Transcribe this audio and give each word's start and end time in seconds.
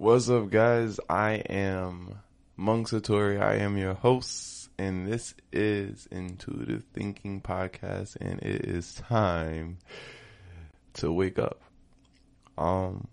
What's 0.00 0.30
up, 0.30 0.48
guys? 0.48 0.98
I 1.10 1.32
am 1.50 2.20
Monk 2.56 2.88
Satori. 2.88 3.38
I 3.38 3.56
am 3.56 3.76
your 3.76 3.92
host, 3.92 4.70
and 4.78 5.06
this 5.06 5.34
is 5.52 6.08
Intuitive 6.10 6.84
Thinking 6.94 7.42
Podcast, 7.42 8.16
and 8.18 8.40
it 8.40 8.64
is 8.64 8.94
time 8.94 9.76
to 10.94 11.12
wake 11.12 11.38
up. 11.38 11.60
Um, 12.56 13.08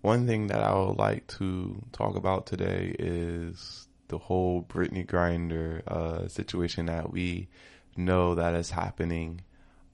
one 0.00 0.26
thing 0.26 0.48
that 0.48 0.64
I 0.64 0.74
would 0.74 0.98
like 0.98 1.28
to 1.38 1.80
talk 1.92 2.16
about 2.16 2.46
today 2.46 2.96
is 2.98 3.86
the 4.08 4.18
whole 4.18 4.64
Brittney 4.64 5.06
Griner 5.06 5.86
uh, 5.86 6.26
situation 6.26 6.86
that 6.86 7.12
we 7.12 7.46
know 7.96 8.34
that 8.34 8.56
is 8.56 8.70
happening 8.70 9.42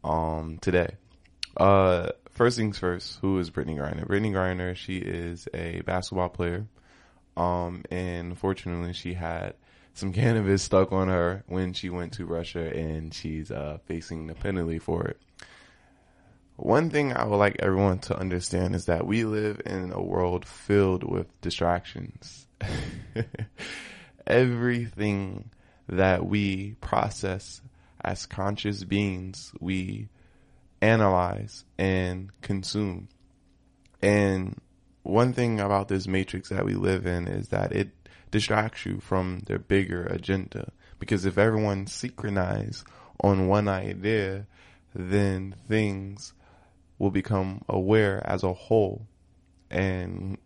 um 0.02 0.56
today. 0.62 0.94
Uh, 1.58 2.08
first 2.38 2.56
things 2.56 2.78
first, 2.78 3.18
who 3.20 3.36
is 3.40 3.50
Brittney 3.50 3.76
Griner? 3.76 4.06
Brittney 4.06 4.32
Griner, 4.32 4.76
she 4.76 4.98
is 4.98 5.48
a 5.52 5.80
basketball 5.80 6.28
player. 6.28 6.68
Um, 7.36 7.82
and 7.90 8.30
unfortunately, 8.30 8.92
she 8.92 9.14
had 9.14 9.54
some 9.92 10.12
cannabis 10.20 10.62
stuck 10.62 10.92
on 10.92 11.08
her 11.08 11.42
when 11.48 11.72
she 11.72 11.90
went 11.90 12.12
to 12.12 12.26
Russia, 12.26 12.72
and 12.72 13.12
she's 13.12 13.50
uh, 13.50 13.78
facing 13.86 14.28
the 14.28 14.34
penalty 14.34 14.78
for 14.78 15.08
it. 15.08 15.20
One 16.54 16.90
thing 16.90 17.12
I 17.12 17.24
would 17.24 17.36
like 17.36 17.56
everyone 17.58 17.98
to 18.00 18.16
understand 18.16 18.76
is 18.76 18.86
that 18.86 19.04
we 19.04 19.24
live 19.24 19.60
in 19.66 19.90
a 19.90 20.00
world 20.00 20.44
filled 20.44 21.02
with 21.02 21.26
distractions. 21.40 22.46
Everything 24.28 25.50
that 25.88 26.24
we 26.24 26.76
process 26.80 27.60
as 28.00 28.26
conscious 28.26 28.84
beings, 28.84 29.52
we 29.58 30.08
analyze 30.80 31.64
and 31.78 32.30
consume. 32.40 33.08
And 34.00 34.60
one 35.02 35.32
thing 35.32 35.60
about 35.60 35.88
this 35.88 36.06
matrix 36.06 36.50
that 36.50 36.64
we 36.64 36.74
live 36.74 37.06
in 37.06 37.26
is 37.26 37.48
that 37.48 37.72
it 37.72 37.90
distracts 38.30 38.84
you 38.86 39.00
from 39.00 39.40
their 39.46 39.58
bigger 39.58 40.04
agenda. 40.04 40.72
Because 40.98 41.24
if 41.24 41.38
everyone 41.38 41.86
synchronized 41.86 42.84
on 43.20 43.48
one 43.48 43.68
idea, 43.68 44.46
then 44.94 45.54
things 45.68 46.32
will 46.98 47.10
become 47.10 47.62
aware 47.68 48.22
as 48.26 48.42
a 48.42 48.52
whole. 48.52 49.06
And 49.70 50.38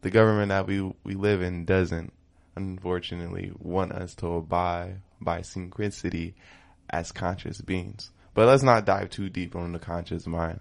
the 0.00 0.10
government 0.10 0.48
that 0.48 0.66
we, 0.66 0.80
we 1.04 1.14
live 1.14 1.42
in 1.42 1.64
doesn't, 1.64 2.12
unfortunately, 2.56 3.52
want 3.58 3.92
us 3.92 4.14
to 4.16 4.26
abide 4.34 5.02
by 5.20 5.40
synchronicity 5.40 6.34
as 6.88 7.12
conscious 7.12 7.60
beings. 7.60 8.10
But 8.34 8.46
let's 8.46 8.62
not 8.62 8.84
dive 8.84 9.10
too 9.10 9.28
deep 9.28 9.56
on 9.56 9.72
the 9.72 9.78
conscious 9.78 10.26
mind. 10.26 10.60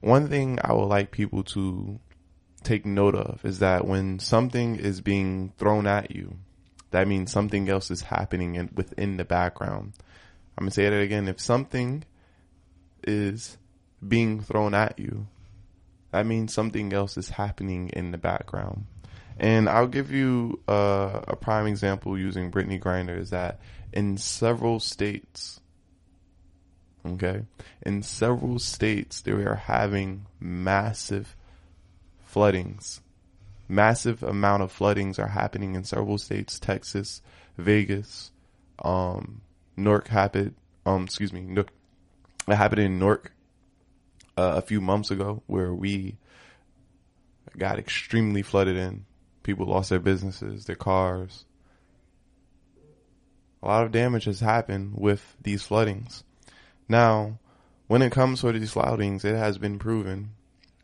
One 0.00 0.28
thing 0.28 0.58
I 0.62 0.72
would 0.72 0.86
like 0.86 1.10
people 1.10 1.44
to 1.44 2.00
take 2.62 2.86
note 2.86 3.14
of 3.14 3.44
is 3.44 3.58
that 3.58 3.86
when 3.86 4.18
something 4.18 4.76
is 4.76 5.00
being 5.00 5.52
thrown 5.58 5.86
at 5.86 6.10
you, 6.10 6.36
that 6.90 7.08
means 7.08 7.32
something 7.32 7.68
else 7.68 7.90
is 7.90 8.02
happening 8.02 8.54
in, 8.54 8.70
within 8.74 9.16
the 9.16 9.24
background. 9.24 9.94
I'm 10.56 10.64
going 10.64 10.70
to 10.70 10.74
say 10.74 10.84
it 10.84 10.92
again. 10.92 11.28
If 11.28 11.40
something 11.40 12.04
is 13.02 13.56
being 14.06 14.40
thrown 14.40 14.74
at 14.74 14.98
you, 14.98 15.26
that 16.10 16.26
means 16.26 16.52
something 16.52 16.92
else 16.92 17.16
is 17.16 17.30
happening 17.30 17.88
in 17.88 18.10
the 18.10 18.18
background. 18.18 18.86
And 19.38 19.68
I'll 19.68 19.86
give 19.86 20.12
you 20.12 20.60
uh, 20.68 21.22
a 21.26 21.36
prime 21.36 21.66
example 21.66 22.18
using 22.18 22.50
Brittney 22.50 22.80
Griner 22.80 23.18
is 23.18 23.30
that 23.30 23.60
in 23.92 24.18
several 24.18 24.78
states, 24.78 25.60
Okay. 27.04 27.42
In 27.84 28.02
several 28.02 28.58
states, 28.58 29.20
they 29.20 29.32
are 29.32 29.54
having 29.54 30.26
massive 30.38 31.36
floodings. 32.22 33.00
Massive 33.68 34.22
amount 34.22 34.62
of 34.62 34.70
floodings 34.70 35.18
are 35.18 35.28
happening 35.28 35.74
in 35.74 35.84
several 35.84 36.18
states, 36.18 36.58
Texas, 36.58 37.22
Vegas, 37.58 38.30
um, 38.82 39.40
Newark 39.76 40.08
happened, 40.08 40.54
um, 40.84 41.04
excuse 41.04 41.32
me, 41.32 41.40
Newark, 41.40 41.68
it 42.48 42.54
happened 42.54 42.82
in 42.82 42.98
Newark, 42.98 43.32
uh, 44.36 44.54
a 44.56 44.62
few 44.62 44.80
months 44.80 45.10
ago 45.10 45.42
where 45.46 45.72
we 45.72 46.16
got 47.56 47.78
extremely 47.78 48.42
flooded 48.42 48.76
in. 48.76 49.04
People 49.42 49.66
lost 49.66 49.90
their 49.90 49.98
businesses, 49.98 50.64
their 50.66 50.76
cars. 50.76 51.44
A 53.62 53.66
lot 53.66 53.84
of 53.84 53.92
damage 53.92 54.24
has 54.24 54.40
happened 54.40 54.94
with 54.96 55.36
these 55.42 55.62
floodings. 55.62 56.24
Now, 56.92 57.38
when 57.86 58.02
it 58.02 58.12
comes 58.12 58.42
to 58.42 58.52
these 58.52 58.70
floutings, 58.70 59.24
it 59.24 59.34
has 59.34 59.56
been 59.56 59.78
proven 59.78 60.32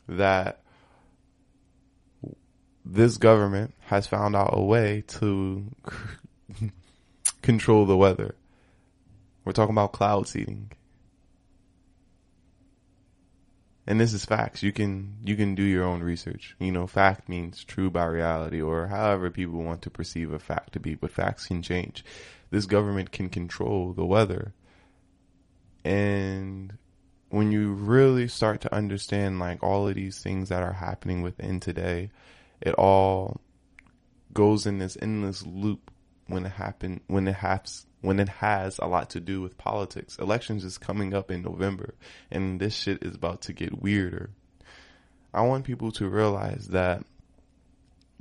that 0.08 0.62
this 2.82 3.18
government 3.18 3.74
has 3.80 4.06
found 4.06 4.34
out 4.34 4.54
a 4.54 4.62
way 4.62 5.04
to 5.08 5.66
control 7.42 7.84
the 7.84 7.94
weather. 7.94 8.34
We're 9.44 9.52
talking 9.52 9.74
about 9.74 9.92
cloud 9.92 10.26
seeding. 10.26 10.72
And 13.86 14.00
this 14.00 14.14
is 14.14 14.24
facts. 14.24 14.62
You 14.62 14.72
can 14.72 15.18
you 15.22 15.36
can 15.36 15.54
do 15.54 15.62
your 15.62 15.84
own 15.84 16.02
research. 16.02 16.56
You 16.58 16.72
know, 16.72 16.86
fact 16.86 17.28
means 17.28 17.64
true 17.64 17.90
by 17.90 18.06
reality 18.06 18.62
or 18.62 18.86
however 18.86 19.30
people 19.30 19.62
want 19.62 19.82
to 19.82 19.90
perceive 19.90 20.32
a 20.32 20.38
fact 20.38 20.72
to 20.72 20.80
be, 20.80 20.94
but 20.94 21.10
facts 21.10 21.48
can 21.48 21.60
change. 21.60 22.02
This 22.48 22.64
government 22.64 23.12
can 23.12 23.28
control 23.28 23.92
the 23.92 24.06
weather 24.06 24.54
and 25.88 26.76
when 27.30 27.50
you 27.50 27.72
really 27.72 28.28
start 28.28 28.60
to 28.60 28.74
understand 28.74 29.38
like 29.38 29.62
all 29.62 29.88
of 29.88 29.94
these 29.94 30.22
things 30.22 30.50
that 30.50 30.62
are 30.62 30.74
happening 30.74 31.22
within 31.22 31.60
today, 31.60 32.10
it 32.60 32.74
all 32.74 33.40
goes 34.34 34.66
in 34.66 34.78
this 34.78 34.98
endless 35.00 35.46
loop 35.46 35.90
when 36.26 36.44
it 36.44 36.50
happen 36.50 37.00
when 37.06 37.26
it 37.26 37.36
has 37.36 37.86
when 38.02 38.20
it 38.20 38.28
has 38.28 38.78
a 38.78 38.86
lot 38.86 39.08
to 39.10 39.20
do 39.20 39.40
with 39.40 39.56
politics. 39.56 40.18
Elections 40.18 40.62
is 40.62 40.76
coming 40.76 41.14
up 41.14 41.30
in 41.30 41.40
November 41.40 41.94
and 42.30 42.60
this 42.60 42.74
shit 42.74 43.02
is 43.02 43.14
about 43.14 43.40
to 43.42 43.54
get 43.54 43.80
weirder. 43.80 44.28
I 45.32 45.40
want 45.40 45.64
people 45.64 45.90
to 45.92 46.06
realize 46.06 46.68
that 46.68 47.02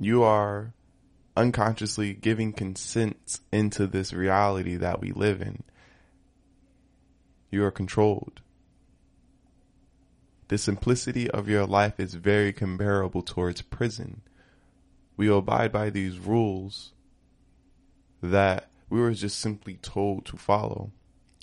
you 0.00 0.22
are 0.22 0.72
unconsciously 1.36 2.14
giving 2.14 2.54
consent 2.54 3.40
into 3.52 3.86
this 3.86 4.14
reality 4.14 4.76
that 4.76 5.02
we 5.02 5.12
live 5.12 5.42
in. 5.42 5.64
You 7.50 7.64
are 7.64 7.70
controlled. 7.70 8.40
The 10.48 10.58
simplicity 10.58 11.30
of 11.30 11.48
your 11.48 11.66
life 11.66 12.00
is 12.00 12.14
very 12.14 12.52
comparable 12.52 13.22
towards 13.22 13.62
prison. 13.62 14.22
We 15.16 15.28
abide 15.28 15.72
by 15.72 15.90
these 15.90 16.18
rules 16.18 16.92
that 18.22 18.70
we 18.88 19.00
were 19.00 19.12
just 19.12 19.38
simply 19.38 19.74
told 19.74 20.24
to 20.26 20.36
follow. 20.36 20.90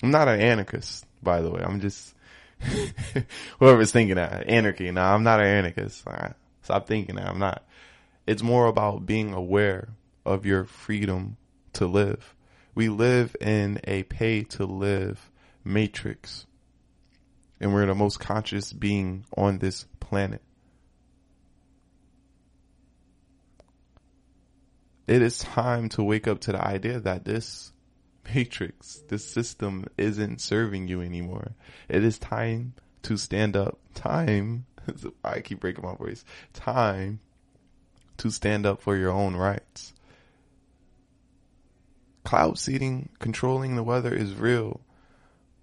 I'm 0.02 0.10
not 0.10 0.28
an 0.28 0.40
anarchist, 0.40 1.06
by 1.22 1.40
the 1.40 1.50
way. 1.50 1.62
I'm 1.62 1.80
just 1.80 2.14
whoever's 3.58 3.92
thinking 3.92 4.16
that 4.16 4.48
anarchy. 4.48 4.90
Now 4.90 5.14
I'm 5.14 5.22
not 5.22 5.40
an 5.40 5.46
anarchist. 5.46 6.04
Stop 6.62 6.86
thinking 6.86 7.16
that 7.16 7.28
I'm 7.28 7.38
not. 7.38 7.64
It's 8.26 8.42
more 8.42 8.66
about 8.66 9.06
being 9.06 9.32
aware 9.32 9.90
of 10.24 10.44
your 10.44 10.64
freedom 10.64 11.36
to 11.74 11.86
live. 11.86 12.34
We 12.74 12.88
live 12.88 13.36
in 13.40 13.80
a 13.84 14.02
pay 14.04 14.42
to 14.42 14.66
live 14.66 15.30
matrix. 15.66 16.46
And 17.60 17.74
we're 17.74 17.86
the 17.86 17.94
most 17.94 18.20
conscious 18.20 18.72
being 18.72 19.24
on 19.36 19.58
this 19.58 19.86
planet. 20.00 20.42
It 25.06 25.22
is 25.22 25.38
time 25.38 25.88
to 25.90 26.02
wake 26.02 26.26
up 26.26 26.40
to 26.42 26.52
the 26.52 26.64
idea 26.64 27.00
that 27.00 27.24
this 27.24 27.72
matrix, 28.34 29.02
this 29.08 29.24
system 29.24 29.86
isn't 29.96 30.40
serving 30.40 30.88
you 30.88 31.00
anymore. 31.00 31.52
It 31.88 32.04
is 32.04 32.18
time 32.18 32.74
to 33.02 33.16
stand 33.16 33.56
up. 33.56 33.78
Time, 33.94 34.66
I 35.24 35.40
keep 35.40 35.60
breaking 35.60 35.84
my 35.84 35.94
voice. 35.94 36.24
Time 36.52 37.20
to 38.18 38.30
stand 38.30 38.66
up 38.66 38.82
for 38.82 38.96
your 38.96 39.12
own 39.12 39.36
rights. 39.36 39.94
Cloud 42.24 42.58
seeding, 42.58 43.10
controlling 43.20 43.76
the 43.76 43.84
weather 43.84 44.12
is 44.12 44.34
real 44.34 44.80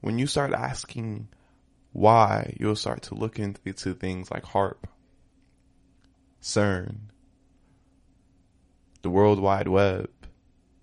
when 0.04 0.20
you 0.20 0.28
start 0.28 0.52
asking 0.52 1.30
why, 1.94 2.58
you'll 2.60 2.76
start 2.76 3.04
to 3.04 3.16
look 3.16 3.40
into 3.40 3.94
things 3.94 4.30
like 4.30 4.44
HAARP, 4.44 4.84
CERN, 6.42 6.96
the 9.02 9.10
World 9.10 9.40
Wide 9.40 9.70
Web, 9.70 10.10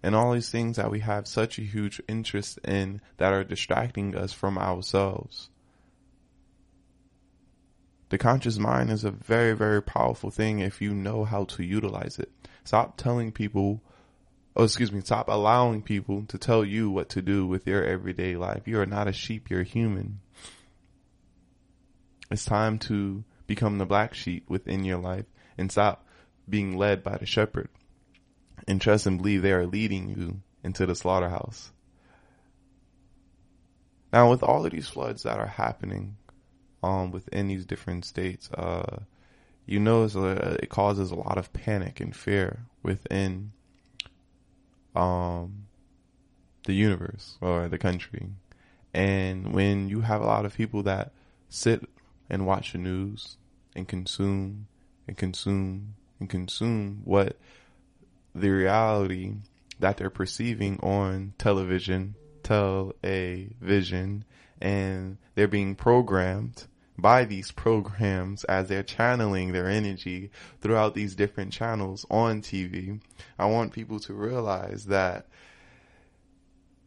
and 0.03 0.17
all 0.17 0.33
these 0.33 0.49
things 0.49 0.77
that 0.77 0.91
we 0.91 1.01
have 1.01 1.29
such 1.29 1.59
a 1.59 1.63
huge 1.63 2.01
interest 2.09 2.61
in 2.65 3.03
that 3.19 3.35
are 3.35 3.45
distracting 3.45 4.17
us 4.17 4.33
from 4.33 4.57
ourselves. 4.57 5.51
The 8.09 8.17
conscious 8.17 8.57
mind 8.57 8.91
is 8.91 9.05
a 9.05 9.11
very, 9.11 9.53
very 9.53 9.83
powerful 9.83 10.31
thing 10.31 10.61
if 10.61 10.81
you 10.81 10.95
know 10.95 11.27
how 11.27 11.45
to 11.45 11.63
utilize 11.63 12.19
it. 12.19 12.33
Stop 12.65 12.97
telling 12.97 13.33
people 13.33 13.83
oh, 14.57 14.65
excuse 14.65 14.93
me, 14.93 15.01
stop 15.01 15.29
allowing 15.29 15.83
people 15.83 16.25
to 16.29 16.39
tell 16.39 16.65
you 16.65 16.91
what 16.91 17.11
to 17.11 17.23
do 17.23 17.47
with 17.47 17.67
your 17.67 17.85
everyday 17.85 18.37
life. 18.37 18.67
You 18.67 18.81
are 18.81 18.87
not 18.87 19.09
a 19.09 19.13
sheep, 19.13 19.51
you're 19.51 19.61
a 19.61 19.65
human. 19.65 20.21
It's 22.31 22.45
time 22.45 22.79
to 22.81 23.25
become 23.47 23.79
the 23.79 23.87
black 23.87 24.15
sheep 24.15 24.49
within 24.49 24.85
your 24.85 24.99
life 24.99 25.27
and 25.59 25.71
stop 25.71 26.07
being 26.49 26.77
led 26.77 27.03
by 27.03 27.17
the 27.17 27.27
shepherd 27.27 27.69
and 28.69 28.81
trust 28.81 29.07
and 29.07 29.19
believe 29.19 29.43
they 29.43 29.53
are 29.53 29.67
leading 29.67 30.09
you 30.09 30.41
into 30.63 30.87
the 30.87 30.95
slaughterhouse. 30.95 31.71
Now, 34.13 34.31
with 34.31 34.43
all 34.43 34.65
of 34.65 34.73
these 34.73 34.89
floods 34.89 35.23
that 35.23 35.39
are 35.39 35.47
happening 35.47 36.17
um, 36.83 37.13
within 37.13 37.49
these 37.49 37.65
different 37.65 38.05
states, 38.05 38.51
uh, 38.53 39.01
you 39.67 39.79
know 39.79 40.05
uh, 40.05 40.57
it 40.61 40.69
causes 40.69 41.11
a 41.11 41.17
lot 41.17 41.39
of 41.39 41.53
panic 41.53 42.01
and 42.01 42.15
fear 42.15 42.67
within 42.83 43.53
um, 44.95 45.67
the 46.65 46.75
universe 46.75 47.37
or 47.41 47.69
the 47.69 47.79
country. 47.79 48.29
And 48.93 49.53
when 49.53 49.89
you 49.89 50.01
have 50.01 50.21
a 50.21 50.27
lot 50.27 50.45
of 50.45 50.57
people 50.57 50.83
that 50.85 51.13
sit 51.49 51.89
and 52.29 52.47
watch 52.47 52.73
the 52.73 52.79
news 52.79 53.37
and 53.75 53.87
consume 53.87 54.67
and 55.07 55.17
consume 55.17 55.95
and 56.19 56.29
consume 56.29 57.03
what 57.05 57.37
the 58.35 58.51
reality 58.51 59.35
that 59.79 59.97
they're 59.97 60.11
perceiving 60.11 60.79
on 60.81 61.35
television, 61.39 62.15
television, 62.43 64.25
and 64.61 65.17
they're 65.35 65.49
being 65.49 65.75
programmed 65.75 66.67
by 66.99 67.25
these 67.25 67.51
programs 67.51 68.45
as 68.45 68.69
they're 68.69 68.83
channeling 68.83 69.53
their 69.53 69.69
energy 69.69 70.31
throughout 70.61 70.95
these 70.95 71.15
different 71.15 71.53
channels 71.53 72.05
on 72.11 72.43
TV. 72.43 73.01
I 73.39 73.47
want 73.47 73.73
people 73.73 74.01
to 74.01 74.13
realize 74.13 74.87
that 74.87 75.27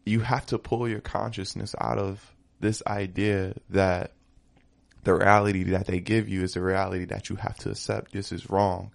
you 0.06 0.20
have 0.20 0.46
to 0.48 0.58
pull 0.58 0.88
your 0.88 1.00
consciousness 1.00 1.76
out 1.80 1.98
of 1.98 2.34
this 2.60 2.84
idea 2.86 3.56
that 3.70 4.12
the 5.04 5.14
reality 5.14 5.64
that 5.64 5.88
they 5.88 6.00
give 6.00 6.30
you 6.30 6.44
is 6.44 6.54
the 6.54 6.62
reality 6.62 7.06
that 7.06 7.30
you 7.30 7.36
have 7.38 7.58
to 7.58 7.72
accept. 7.72 8.14
This 8.14 8.32
is 8.32 8.50
wrong. 8.50 8.92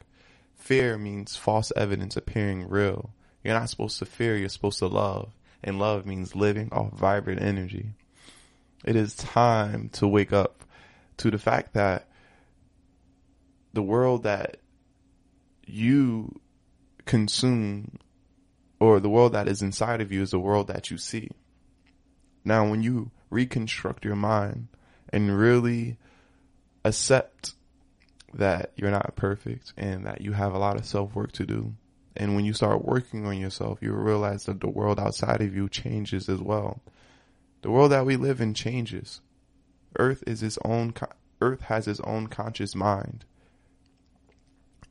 Fear 0.57 0.99
means 0.99 1.37
false 1.37 1.73
evidence 1.77 2.17
appearing 2.17 2.69
real. 2.69 3.11
You're 3.45 3.59
not 3.59 3.71
supposed 3.71 3.99
to 4.01 4.07
fear, 4.07 4.37
you're 4.37 4.49
supposed 4.49 4.79
to 4.81 4.87
love. 4.87 5.33
And 5.63 5.79
love 5.79 6.07
means 6.07 6.37
living 6.37 6.69
off 6.73 6.93
vibrant 6.93 7.43
energy. 7.43 7.91
It 8.85 8.97
is 8.97 9.15
time 9.15 9.89
to 9.95 10.07
wake 10.07 10.33
up 10.33 10.65
to 11.19 11.31
the 11.31 11.39
fact 11.39 11.75
that 11.75 12.09
the 13.73 13.83
world 13.83 14.25
that 14.25 14.59
you 15.67 16.41
consume 17.05 17.99
or 18.81 19.01
the 19.01 19.09
world 19.09 19.33
that 19.33 19.49
is 19.49 19.63
inside 19.63 20.01
of 20.01 20.13
you 20.13 20.23
is 20.23 20.31
the 20.31 20.39
world 20.39 20.69
that 20.69 20.91
you 20.91 20.99
see. 20.99 21.31
Now, 22.45 22.69
when 22.69 22.83
you 22.83 23.11
reconstruct 23.31 24.05
your 24.05 24.17
mind 24.17 24.69
and 25.13 25.37
really 25.37 25.99
accept 26.85 27.55
that 28.35 28.73
you're 28.77 28.91
not 28.91 29.17
perfect 29.17 29.73
and 29.77 30.07
that 30.07 30.21
you 30.21 30.33
have 30.33 30.55
a 30.55 30.59
lot 30.59 30.77
of 30.77 30.85
self 30.85 31.15
work 31.15 31.33
to 31.33 31.47
do. 31.47 31.75
And 32.17 32.35
when 32.35 32.45
you 32.45 32.53
start 32.53 32.85
working 32.85 33.27
on 33.27 33.39
yourself, 33.39 33.79
you 33.81 33.93
realize 33.93 34.45
that 34.45 34.61
the 34.61 34.69
world 34.69 34.99
outside 34.99 35.41
of 35.41 35.55
you 35.55 35.69
changes 35.69 36.29
as 36.29 36.41
well. 36.41 36.81
The 37.63 37.71
world 37.71 37.93
that 37.93 38.07
we 38.07 38.17
live 38.17 38.41
in 38.41 38.55
changes. 38.55 39.21
Earth 39.97 40.23
is 40.27 40.43
its 40.43 40.59
own, 40.65 40.95
Earth 41.41 41.63
has 41.63 41.89
its 41.89 42.01
own 42.01 42.27
conscious 42.27 42.75
mind. 42.75 43.25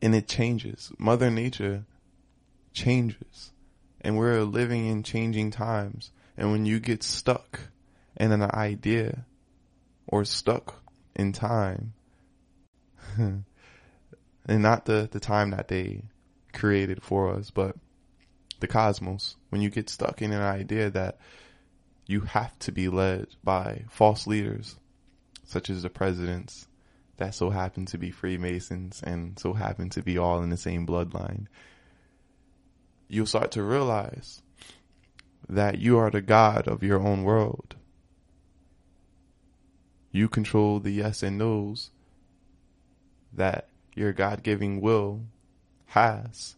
And 0.01 0.13
it 0.13 0.27
changes. 0.27 0.91
Mother 0.97 1.29
Nature 1.31 1.85
changes. 2.73 3.51
And 4.01 4.17
we're 4.17 4.43
living 4.43 4.87
in 4.87 5.03
changing 5.03 5.51
times. 5.51 6.11
And 6.37 6.51
when 6.51 6.65
you 6.65 6.79
get 6.79 7.03
stuck 7.03 7.59
in 8.15 8.31
an 8.31 8.43
idea 8.43 9.25
or 10.05 10.23
stuck 10.23 10.83
in 11.15 11.31
time, 11.31 11.93
and 13.17 13.43
not 14.47 14.85
the, 14.85 15.09
the 15.11 15.19
time 15.19 15.51
that 15.51 15.67
they 15.67 16.03
created 16.53 17.01
for 17.01 17.33
us, 17.33 17.49
but 17.49 17.75
the 18.59 18.67
cosmos, 18.67 19.35
when 19.49 19.61
you 19.61 19.69
get 19.69 19.89
stuck 19.89 20.21
in 20.21 20.31
an 20.31 20.41
idea 20.41 20.89
that 20.89 21.17
you 22.05 22.21
have 22.21 22.57
to 22.59 22.71
be 22.71 22.87
led 22.87 23.27
by 23.43 23.83
false 23.89 24.27
leaders, 24.27 24.77
such 25.47 25.69
as 25.69 25.81
the 25.81 25.89
presidents 25.89 26.67
that 27.15 27.33
so 27.33 27.49
happen 27.49 27.85
to 27.87 27.97
be 27.97 28.11
Freemasons 28.11 29.01
and 29.01 29.39
so 29.39 29.53
happen 29.53 29.89
to 29.89 30.03
be 30.03 30.17
all 30.17 30.43
in 30.43 30.49
the 30.49 30.57
same 30.57 30.85
bloodline, 30.85 31.47
you'll 33.07 33.25
start 33.25 33.49
to 33.51 33.63
realize 33.63 34.43
that 35.47 35.79
you 35.79 35.97
are 35.97 36.11
the 36.11 36.21
God 36.21 36.67
of 36.67 36.83
your 36.83 36.99
own 36.99 37.23
world. 37.23 37.75
You 40.11 40.27
control 40.27 40.79
the 40.79 40.91
yes 40.91 41.23
and 41.23 41.37
no's 41.37 41.91
that 43.33 43.69
your 43.95 44.11
God 44.11 44.43
giving 44.43 44.81
will 44.81 45.21
has. 45.87 46.55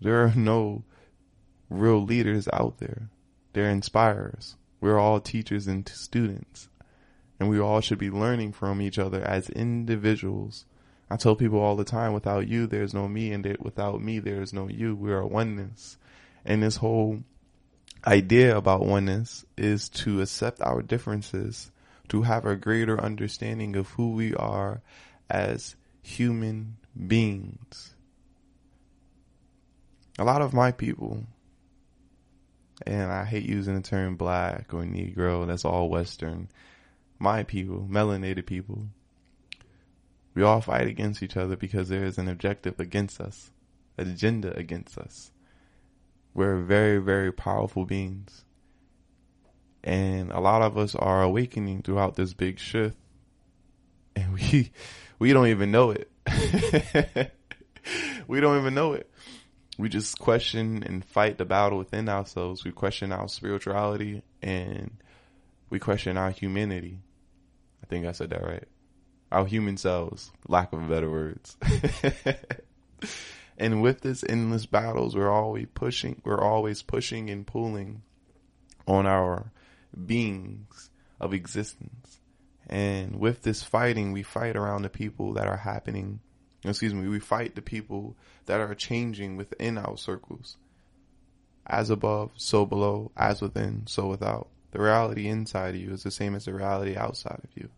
There 0.00 0.24
are 0.24 0.34
no 0.36 0.84
real 1.68 2.02
leaders 2.02 2.48
out 2.52 2.78
there. 2.78 3.10
They're 3.52 3.70
inspirers. 3.70 4.56
We're 4.82 4.98
all 4.98 5.20
teachers 5.20 5.68
and 5.68 5.88
students. 5.88 6.68
And 7.38 7.48
we 7.48 7.60
all 7.60 7.80
should 7.80 7.98
be 7.98 8.10
learning 8.10 8.52
from 8.52 8.82
each 8.82 8.98
other 8.98 9.22
as 9.22 9.48
individuals. 9.48 10.66
I 11.08 11.16
tell 11.16 11.36
people 11.36 11.60
all 11.60 11.76
the 11.76 11.84
time, 11.84 12.12
without 12.12 12.48
you, 12.48 12.66
there's 12.66 12.92
no 12.92 13.06
me, 13.06 13.32
and 13.32 13.56
without 13.60 14.02
me, 14.02 14.18
there 14.18 14.42
is 14.42 14.52
no 14.52 14.68
you. 14.68 14.96
We 14.96 15.12
are 15.12 15.24
oneness. 15.24 15.98
And 16.44 16.64
this 16.64 16.76
whole 16.76 17.20
idea 18.04 18.56
about 18.56 18.84
oneness 18.84 19.44
is 19.56 19.88
to 19.90 20.20
accept 20.20 20.60
our 20.60 20.82
differences, 20.82 21.70
to 22.08 22.22
have 22.22 22.44
a 22.44 22.56
greater 22.56 23.00
understanding 23.00 23.76
of 23.76 23.90
who 23.90 24.10
we 24.10 24.34
are 24.34 24.82
as 25.30 25.76
human 26.02 26.76
beings. 27.06 27.94
A 30.18 30.24
lot 30.24 30.42
of 30.42 30.52
my 30.52 30.72
people, 30.72 31.24
and 32.86 33.12
I 33.12 33.24
hate 33.24 33.44
using 33.44 33.74
the 33.74 33.82
term 33.82 34.16
black 34.16 34.72
or 34.72 34.82
Negro, 34.82 35.46
that's 35.46 35.64
all 35.64 35.88
Western. 35.88 36.48
My 37.18 37.44
people, 37.44 37.86
melanated 37.90 38.46
people, 38.46 38.86
we 40.34 40.42
all 40.42 40.60
fight 40.60 40.86
against 40.86 41.22
each 41.22 41.36
other 41.36 41.56
because 41.56 41.88
there 41.88 42.04
is 42.04 42.18
an 42.18 42.28
objective 42.28 42.80
against 42.80 43.20
us, 43.20 43.50
agenda 43.98 44.56
against 44.56 44.98
us. 44.98 45.30
We're 46.34 46.58
very, 46.58 46.98
very 46.98 47.32
powerful 47.32 47.84
beings. 47.84 48.44
And 49.84 50.30
a 50.30 50.40
lot 50.40 50.62
of 50.62 50.78
us 50.78 50.94
are 50.94 51.22
awakening 51.22 51.82
throughout 51.82 52.16
this 52.16 52.34
big 52.34 52.58
shift. 52.58 52.96
And 54.14 54.34
we 54.34 54.70
we 55.18 55.32
don't 55.32 55.46
even 55.46 55.70
know 55.70 55.90
it. 55.90 56.10
we 58.28 58.40
don't 58.40 58.60
even 58.60 58.74
know 58.74 58.92
it. 58.92 59.10
We 59.78 59.88
just 59.88 60.18
question 60.18 60.82
and 60.82 61.04
fight 61.04 61.38
the 61.38 61.44
battle 61.44 61.78
within 61.78 62.08
ourselves. 62.08 62.64
We 62.64 62.72
question 62.72 63.10
our 63.12 63.28
spirituality 63.28 64.22
and 64.42 64.90
we 65.70 65.78
question 65.78 66.16
our 66.16 66.30
humanity. 66.30 67.00
I 67.82 67.86
think 67.86 68.06
I 68.06 68.12
said 68.12 68.30
that 68.30 68.44
right. 68.44 68.68
Our 69.30 69.46
human 69.46 69.78
selves, 69.78 70.30
lack 70.46 70.72
of 70.72 70.88
better 70.88 71.10
words. 71.10 71.56
And 73.62 73.82
with 73.82 74.00
this 74.00 74.24
endless 74.28 74.66
battles, 74.66 75.14
we're 75.14 75.30
always 75.30 75.68
pushing, 75.72 76.20
we're 76.24 76.42
always 76.42 76.82
pushing 76.82 77.30
and 77.30 77.46
pulling 77.46 78.02
on 78.88 79.06
our 79.06 79.52
beings 80.06 80.90
of 81.20 81.32
existence. 81.32 82.18
And 82.68 83.20
with 83.20 83.42
this 83.42 83.62
fighting, 83.62 84.10
we 84.10 84.24
fight 84.24 84.56
around 84.56 84.82
the 84.82 84.88
people 84.88 85.34
that 85.34 85.46
are 85.46 85.58
happening. 85.58 86.20
Excuse 86.64 86.94
me, 86.94 87.08
we 87.08 87.18
fight 87.18 87.54
the 87.54 87.62
people 87.62 88.16
that 88.46 88.60
are 88.60 88.74
changing 88.74 89.36
within 89.36 89.78
our 89.78 89.96
circles. 89.96 90.56
As 91.66 91.90
above, 91.90 92.30
so 92.36 92.64
below, 92.66 93.10
as 93.16 93.40
within, 93.40 93.86
so 93.86 94.06
without. 94.06 94.48
The 94.72 94.80
reality 94.80 95.28
inside 95.28 95.74
of 95.74 95.80
you 95.80 95.92
is 95.92 96.02
the 96.02 96.10
same 96.10 96.34
as 96.34 96.44
the 96.44 96.54
reality 96.54 96.96
outside 96.96 97.40
of 97.42 97.50
you. 97.54 97.68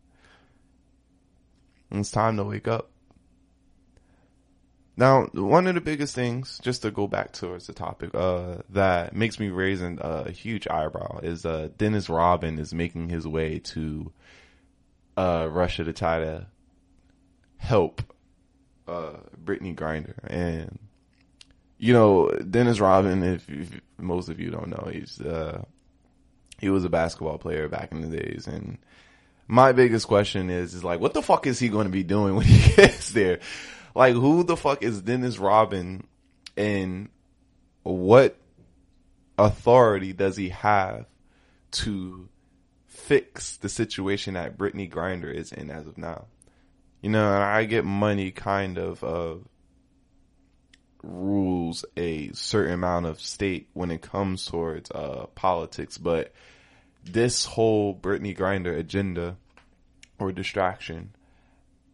And 1.90 2.00
it's 2.00 2.10
time 2.10 2.36
to 2.36 2.44
wake 2.44 2.68
up. 2.68 2.90
Now, 4.96 5.24
one 5.32 5.66
of 5.66 5.74
the 5.74 5.80
biggest 5.80 6.14
things, 6.14 6.60
just 6.62 6.82
to 6.82 6.90
go 6.92 7.08
back 7.08 7.32
towards 7.32 7.66
the 7.66 7.72
topic, 7.72 8.14
uh, 8.14 8.58
that 8.70 9.14
makes 9.14 9.40
me 9.40 9.48
raise 9.48 9.80
an, 9.80 9.98
uh, 9.98 10.24
a 10.26 10.30
huge 10.30 10.68
eyebrow 10.68 11.18
is, 11.18 11.44
uh, 11.44 11.68
Dennis 11.76 12.08
Rodman 12.08 12.60
is 12.60 12.72
making 12.72 13.08
his 13.08 13.26
way 13.26 13.58
to, 13.58 14.12
uh, 15.16 15.48
Russia 15.50 15.82
to 15.84 15.92
try 15.92 16.20
to 16.20 16.46
help, 17.56 18.02
uh, 18.86 19.14
Brittney 19.42 19.74
Griner. 19.74 20.14
And, 20.24 20.78
you 21.78 21.92
know, 21.92 22.30
Dennis 22.30 22.80
Rodman. 22.80 23.22
if, 23.22 23.48
if 23.48 23.80
most 23.98 24.28
of 24.28 24.40
you 24.40 24.50
don't 24.50 24.68
know, 24.68 24.88
he's, 24.90 25.20
uh, 25.20 25.62
he 26.58 26.70
was 26.70 26.84
a 26.84 26.88
basketball 26.88 27.38
player 27.38 27.68
back 27.68 27.92
in 27.92 28.00
the 28.00 28.16
days 28.16 28.46
and, 28.46 28.78
my 29.46 29.72
biggest 29.72 30.06
question 30.06 30.50
is, 30.50 30.74
is 30.74 30.84
like, 30.84 31.00
what 31.00 31.14
the 31.14 31.22
fuck 31.22 31.46
is 31.46 31.58
he 31.58 31.68
going 31.68 31.86
to 31.86 31.92
be 31.92 32.02
doing 32.02 32.34
when 32.36 32.46
he 32.46 32.74
gets 32.74 33.10
there? 33.10 33.40
Like, 33.94 34.14
who 34.14 34.42
the 34.42 34.56
fuck 34.56 34.82
is 34.82 35.02
Dennis 35.02 35.38
Rodman, 35.38 36.06
and 36.56 37.08
what 37.82 38.36
authority 39.38 40.12
does 40.12 40.36
he 40.36 40.48
have 40.50 41.06
to 41.72 42.28
fix 42.86 43.56
the 43.56 43.68
situation 43.68 44.34
that 44.34 44.56
Brittney 44.56 44.90
Griner 44.90 45.32
is 45.32 45.52
in 45.52 45.70
as 45.70 45.86
of 45.86 45.98
now? 45.98 46.26
You 47.04 47.10
know, 47.10 47.30
I 47.30 47.66
get 47.66 47.84
money 47.84 48.30
kind 48.30 48.78
of 48.78 49.04
uh, 49.04 49.34
rules 51.02 51.84
a 51.98 52.32
certain 52.32 52.72
amount 52.72 53.04
of 53.04 53.20
state 53.20 53.68
when 53.74 53.90
it 53.90 54.00
comes 54.00 54.46
towards 54.46 54.90
uh, 54.90 55.26
politics, 55.34 55.98
but 55.98 56.32
this 57.04 57.44
whole 57.44 57.94
Brittney 57.94 58.34
Griner 58.34 58.74
agenda 58.74 59.36
or 60.18 60.32
distraction, 60.32 61.14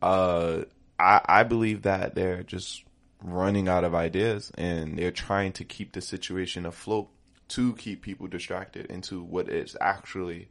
uh, 0.01 0.61
I, 1.01 1.21
I 1.25 1.43
believe 1.43 1.83
that 1.83 2.15
they're 2.15 2.45
just 2.45 2.85
running 3.21 3.67
out 3.67 3.83
of 3.83 3.97
ideas 3.97 4.53
and 4.57 4.97
they're 4.97 5.11
trying 5.11 5.51
to 5.55 5.65
keep 5.65 5.91
the 5.91 6.01
situation 6.01 6.65
afloat 6.65 7.09
to 7.49 7.75
keep 7.75 8.03
people 8.03 8.29
distracted 8.29 8.87
into 8.87 9.25
what 9.25 9.49
is 9.49 9.77
actually 9.81 10.47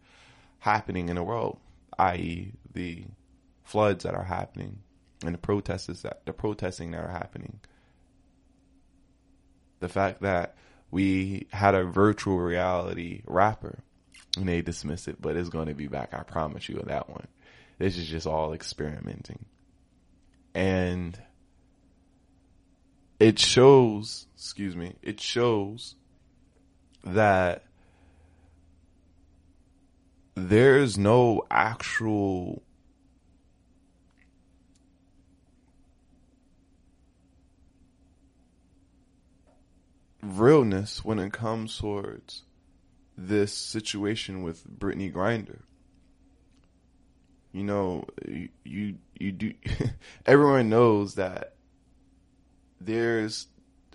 happening 0.60 1.08
in 1.08 1.16
the 1.16 1.24
world, 1.24 1.60
i.e., 1.98 2.52
the 2.74 3.06
floods 3.70 4.04
that 4.04 4.16
are 4.16 4.24
happening 4.24 4.80
and 5.24 5.36
the 5.36 5.40
protests 5.40 6.02
that 6.02 6.26
the 6.26 6.34
protesting 6.34 6.92
that 6.92 7.04
are 7.04 7.12
happening. 7.12 7.60
The 9.80 9.90
fact 9.90 10.22
that 10.24 10.56
we 10.92 11.48
had 11.52 11.76
a 11.76 11.84
virtual 11.84 12.40
reality 12.40 13.22
rapper 13.28 13.80
and 14.36 14.50
they 14.50 14.62
dismiss 14.62 15.08
it, 15.08 15.22
but 15.22 15.36
it's 15.36 15.50
going 15.50 15.68
to 15.68 15.76
be 15.76 15.88
back. 15.88 16.14
I 16.14 16.24
promise 16.24 16.68
you 16.68 16.82
that 16.88 17.10
one. 17.10 17.28
This 17.78 17.98
is 17.98 18.08
just 18.08 18.26
all 18.26 18.54
experimenting. 18.54 19.46
And 20.56 21.18
it 23.20 23.38
shows, 23.38 24.26
excuse 24.36 24.76
me, 24.76 24.96
it 25.04 25.22
shows 25.22 25.96
that 27.04 27.66
there's 30.36 30.98
no 30.98 31.46
actual 31.52 32.64
realness 40.22 41.04
when 41.04 41.20
it 41.20 41.34
comes 41.34 41.78
towards 41.78 42.44
this 43.18 43.54
situation 43.54 44.44
with 44.44 44.66
Brittney 44.68 45.12
Griner. 45.12 45.60
You 47.52 47.64
know, 47.64 48.06
you 48.64 48.96
you 49.20 49.32
do. 49.32 49.54
everyone 50.26 50.70
knows 50.70 51.16
that 51.16 51.56
there's 52.80 53.48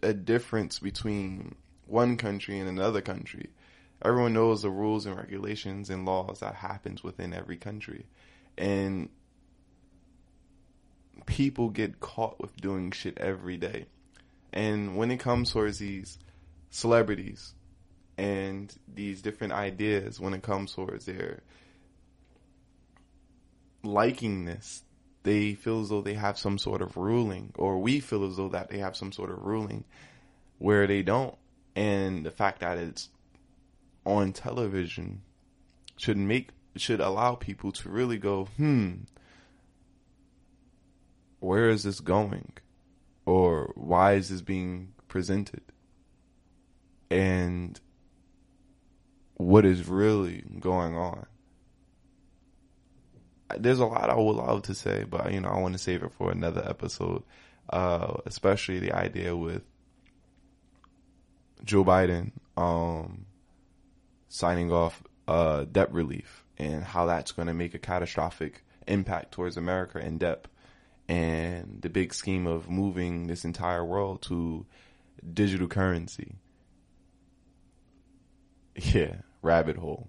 a 0.02 0.12
difference 0.12 0.78
between 0.78 1.54
one 1.87 2.16
country 2.16 2.59
and 2.59 2.69
another 2.69 3.00
country. 3.00 3.50
Everyone 4.02 4.35
knows 4.35 4.62
the 4.62 4.71
rules 4.71 5.07
and 5.07 5.16
regulations 5.16 5.88
and 5.88 6.04
laws 6.04 6.40
that 6.40 6.57
happens 6.57 7.02
within 7.02 7.33
every 7.33 7.57
country, 7.57 8.07
and 8.59 9.09
people 11.26 11.71
get 11.71 12.00
caught 12.00 12.40
with 12.40 12.57
doing 12.57 12.90
shit 12.90 13.16
every 13.19 13.57
day. 13.57 13.87
And 14.54 14.96
when 14.96 15.11
it 15.11 15.18
comes 15.18 15.50
towards 15.50 15.80
these 15.80 16.16
celebrities 16.70 17.54
and 18.16 18.73
these 18.87 19.20
different 19.20 19.52
ideas, 19.52 20.20
when 20.20 20.32
it 20.32 20.42
comes 20.42 20.73
towards 20.73 21.06
their 21.06 21.42
liking 23.82 24.44
this, 24.44 24.84
they 25.25 25.54
feel 25.54 25.80
as 25.80 25.88
though 25.88 26.02
they 26.02 26.14
have 26.14 26.38
some 26.38 26.58
sort 26.58 26.82
of 26.82 26.96
ruling, 26.96 27.52
or 27.56 27.80
we 27.80 27.99
feel 27.99 28.25
as 28.25 28.37
though 28.37 28.50
that 28.50 28.70
they 28.70 28.78
have 28.78 28.96
some 28.96 29.11
sort 29.11 29.30
of 29.30 29.42
ruling 29.42 29.84
where 30.58 30.87
they 30.87 31.02
don't. 31.02 31.37
And 31.75 32.25
the 32.25 32.30
fact 32.30 32.61
that 32.61 32.78
it's 32.78 33.08
on 34.06 34.32
television 34.32 35.23
should 35.96 36.16
make 36.16 36.50
should 36.76 37.00
allow 37.00 37.34
people 37.34 37.73
to 37.73 37.88
really 37.88 38.18
go, 38.18 38.44
hmm, 38.56 38.92
where 41.40 41.68
is 41.70 41.82
this 41.82 41.99
going? 41.99 42.52
Or 43.26 43.73
why 43.75 44.14
is 44.14 44.28
this 44.28 44.43
being 44.43 44.93
presented? 45.09 45.62
And 47.11 47.78
what 49.35 49.64
is 49.64 49.88
really 49.88 50.45
going 50.61 50.97
on? 50.97 51.26
There's 53.57 53.78
a 53.78 53.87
lot 53.87 54.11
I 54.11 54.16
would 54.16 54.37
love 54.37 54.62
to 54.62 54.75
say, 54.75 55.04
but 55.04 55.33
you 55.33 55.40
know, 55.40 55.49
I 55.49 55.61
want 55.61 55.75
to 55.75 55.78
save 55.78 56.02
it 56.02 56.12
for 56.12 56.31
another 56.31 56.64
episode. 56.69 57.23
Uh, 57.71 58.19
especially 58.26 58.78
the 58.78 58.93
idea 58.93 59.35
with 59.35 59.62
Joe 61.64 61.83
Biden 61.83 62.33
um, 62.59 63.25
signing 64.28 64.71
off 64.71 65.02
uh, 65.26 65.64
debt 65.64 65.93
relief 65.93 66.45
and 66.59 66.85
how 66.85 67.07
that's 67.07 67.33
going 67.33 67.49
to 67.49 67.54
make 67.54 67.75
a 67.75 67.78
catastrophic 67.78 68.64
impact 68.87 69.33
towards 69.33 69.57
America 69.57 69.99
in 69.99 70.19
debt 70.19 70.47
and 71.08 71.80
the 71.82 71.88
big 71.88 72.14
scheme 72.14 72.46
of 72.46 72.68
moving 72.70 73.26
this 73.26 73.44
entire 73.44 73.84
world 73.84 74.23
to 74.23 74.66
digital 75.32 75.68
currency. 75.68 76.37
Yeah, 78.76 79.18
rabbit 79.40 79.76
hole. 79.76 80.08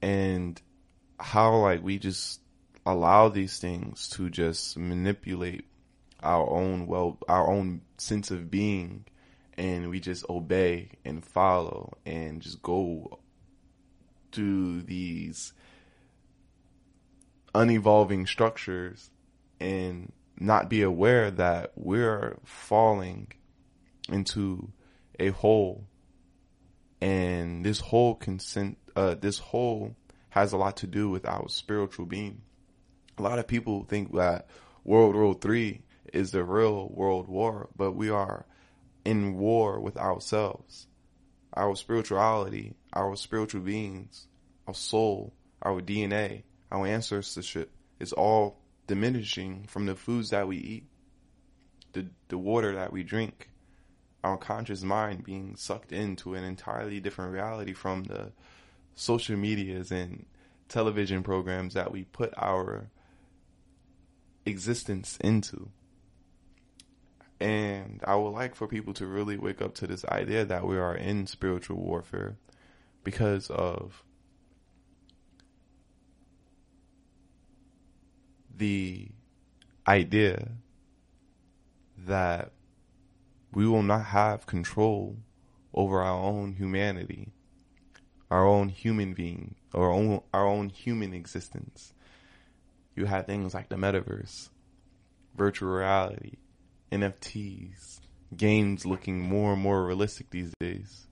And 0.00 0.62
how 1.18 1.56
like 1.56 1.82
we 1.82 1.98
just 1.98 2.40
allow 2.86 3.28
these 3.28 3.58
things 3.58 4.08
to 4.10 4.30
just 4.30 4.76
manipulate 4.76 5.64
our 6.22 6.48
own 6.48 6.86
well 6.86 7.18
our 7.28 7.50
own 7.50 7.80
sense 7.98 8.30
of 8.30 8.50
being 8.50 9.04
and 9.56 9.90
we 9.90 10.00
just 10.00 10.24
obey 10.28 10.90
and 11.04 11.24
follow 11.24 11.92
and 12.04 12.40
just 12.40 12.62
go 12.62 13.18
to 14.32 14.82
these 14.82 15.52
unevolving 17.54 18.26
structures 18.26 19.10
and 19.60 20.12
not 20.38 20.68
be 20.68 20.82
aware 20.82 21.30
that 21.30 21.72
we're 21.76 22.38
falling 22.44 23.32
into 24.08 24.70
a 25.18 25.28
hole. 25.30 25.86
And 27.00 27.64
this 27.64 27.80
whole 27.80 28.14
consent 28.14 28.78
uh, 28.96 29.14
this 29.14 29.38
whole 29.38 29.96
has 30.30 30.52
a 30.52 30.56
lot 30.56 30.78
to 30.78 30.86
do 30.86 31.08
with 31.08 31.26
our 31.26 31.48
spiritual 31.48 32.06
being. 32.06 32.42
A 33.18 33.22
lot 33.22 33.38
of 33.38 33.46
people 33.46 33.84
think 33.84 34.14
that 34.14 34.48
world 34.84 35.14
war 35.14 35.34
three 35.34 35.82
is 36.12 36.30
the 36.30 36.44
real 36.44 36.88
world 36.92 37.28
war 37.28 37.68
but 37.76 37.92
we 37.92 38.10
are 38.10 38.46
in 39.04 39.36
war 39.36 39.80
with 39.80 39.96
ourselves. 39.96 40.86
Our 41.54 41.76
spirituality 41.76 42.74
our 42.92 43.16
spiritual 43.16 43.60
beings 43.60 44.26
our 44.66 44.74
soul 44.74 45.32
our 45.62 45.80
dna 45.80 46.42
our 46.70 46.86
ancestorship 46.86 47.70
is 48.00 48.12
all 48.12 48.63
diminishing 48.86 49.64
from 49.66 49.86
the 49.86 49.94
foods 49.94 50.30
that 50.30 50.48
we 50.48 50.56
eat, 50.56 50.84
the 51.92 52.06
the 52.28 52.38
water 52.38 52.74
that 52.74 52.92
we 52.92 53.02
drink, 53.02 53.50
our 54.22 54.36
conscious 54.36 54.82
mind 54.82 55.24
being 55.24 55.56
sucked 55.56 55.92
into 55.92 56.34
an 56.34 56.44
entirely 56.44 57.00
different 57.00 57.32
reality 57.32 57.72
from 57.72 58.04
the 58.04 58.32
social 58.94 59.36
medias 59.36 59.90
and 59.90 60.26
television 60.68 61.22
programs 61.22 61.74
that 61.74 61.92
we 61.92 62.04
put 62.04 62.32
our 62.36 62.88
existence 64.46 65.18
into. 65.20 65.68
And 67.40 68.00
I 68.06 68.16
would 68.16 68.30
like 68.30 68.54
for 68.54 68.66
people 68.66 68.94
to 68.94 69.06
really 69.06 69.36
wake 69.36 69.60
up 69.60 69.74
to 69.76 69.86
this 69.86 70.04
idea 70.06 70.44
that 70.44 70.66
we 70.66 70.78
are 70.78 70.94
in 70.94 71.26
spiritual 71.26 71.76
warfare 71.76 72.36
because 73.02 73.50
of 73.50 74.02
the 78.56 79.08
idea 79.86 80.48
that 82.06 82.52
we 83.52 83.66
will 83.66 83.82
not 83.82 84.06
have 84.06 84.46
control 84.46 85.16
over 85.72 86.00
our 86.00 86.20
own 86.20 86.54
humanity, 86.54 87.32
our 88.30 88.46
own 88.46 88.68
human 88.68 89.14
being, 89.14 89.54
our 89.72 89.90
own 89.90 90.20
our 90.32 90.46
own 90.46 90.68
human 90.68 91.12
existence. 91.12 91.92
You 92.96 93.06
have 93.06 93.26
things 93.26 93.54
like 93.54 93.68
the 93.68 93.76
metaverse, 93.76 94.50
virtual 95.36 95.70
reality, 95.70 96.34
NFTs, 96.92 98.00
games 98.36 98.86
looking 98.86 99.20
more 99.20 99.52
and 99.54 99.62
more 99.62 99.84
realistic 99.84 100.30
these 100.30 100.52
days. 100.60 101.06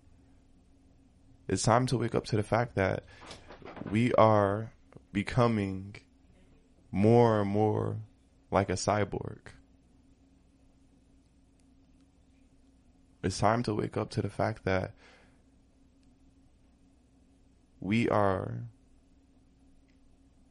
It's 1.49 1.62
time 1.62 1.87
to 1.87 1.99
wake 1.99 2.14
up 2.14 2.25
to 2.26 2.37
the 2.37 2.42
fact 2.42 2.76
that 2.76 3.04
we 3.90 4.12
are 4.14 4.72
becoming 5.12 5.96
more 6.92 7.40
and 7.40 7.50
more 7.50 7.96
like 8.50 8.68
a 8.68 8.75
cyborg. 8.75 9.38
It's 13.22 13.38
time 13.38 13.62
to 13.64 13.75
wake 13.75 13.96
up 13.96 14.11
to 14.11 14.22
the 14.22 14.28
fact 14.28 14.64
that 14.64 14.92
we 17.80 18.08
are 18.08 18.64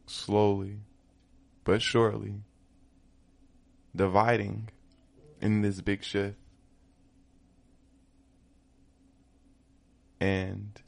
slowly 0.08 0.80
but 1.64 1.82
surely 1.82 2.42
dividing 3.96 4.70
in 5.42 5.62
this 5.62 5.80
big 5.82 6.04
shift. 6.04 6.38
And 10.20 10.80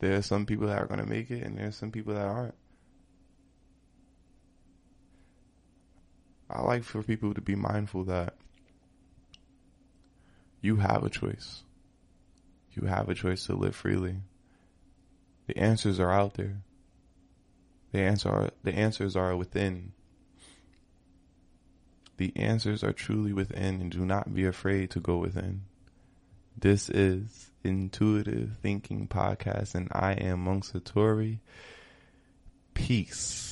there 0.00 0.16
are 0.16 0.22
some 0.22 0.46
people 0.46 0.66
that 0.66 0.78
are 0.78 0.86
going 0.86 1.00
to 1.00 1.06
make 1.06 1.30
it, 1.30 1.42
and 1.42 1.58
there 1.58 1.68
are 1.68 1.72
some 1.72 1.90
people 1.90 2.14
that 2.14 2.26
aren't. 2.26 2.54
I 6.52 6.60
like 6.62 6.84
for 6.84 7.02
people 7.02 7.32
to 7.34 7.40
be 7.40 7.54
mindful 7.54 8.04
that 8.04 8.34
you 10.60 10.76
have 10.76 11.02
a 11.02 11.10
choice. 11.10 11.62
You 12.72 12.86
have 12.86 13.08
a 13.08 13.14
choice 13.14 13.46
to 13.46 13.54
live 13.54 13.74
freely. 13.74 14.16
The 15.46 15.56
answers 15.56 15.98
are 15.98 16.10
out 16.10 16.34
there. 16.34 16.58
The 17.92 18.00
answer 18.00 18.28
are, 18.28 18.50
the 18.62 18.74
answers 18.74 19.16
are 19.16 19.36
within. 19.36 19.92
The 22.16 22.32
answers 22.36 22.84
are 22.84 22.92
truly 22.92 23.32
within 23.32 23.80
and 23.80 23.90
do 23.90 24.04
not 24.04 24.34
be 24.34 24.44
afraid 24.44 24.90
to 24.90 25.00
go 25.00 25.18
within. 25.18 25.62
This 26.56 26.88
is 26.90 27.50
Intuitive 27.64 28.56
Thinking 28.62 29.08
Podcast 29.08 29.74
and 29.74 29.88
I 29.90 30.12
am 30.12 30.44
Monk 30.44 30.64
Satori. 30.64 31.38
Peace. 32.74 33.51